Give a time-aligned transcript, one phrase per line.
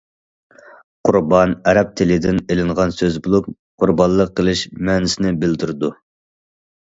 [1.09, 3.43] قۇربان ئەرەب تىلىدىن ئېلىنغان سۆز بولۇپ،‹‹
[3.85, 5.93] قۇربانلىق قىلىش›› مەنىسىنى بىلدۈرىدۇ.